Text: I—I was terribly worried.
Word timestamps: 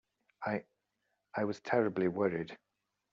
I—I 0.43 1.43
was 1.43 1.59
terribly 1.59 2.07
worried. 2.07 2.57